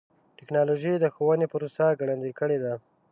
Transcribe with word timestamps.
ټکنالوجي 0.37 0.93
د 0.99 1.05
ښوونې 1.15 1.47
پروسه 1.53 1.85
ګړندۍ 1.99 2.31
کړې 2.39 2.57
ده. 2.63 2.73